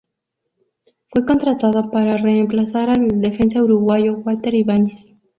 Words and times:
Fue 1.11 1.27
contratado 1.27 1.91
para 1.91 2.17
reemplazar 2.17 2.89
al 2.89 3.21
defensa 3.21 3.61
uruguayo 3.61 4.13
Walter 4.13 4.55
Ibáñez. 4.55 5.15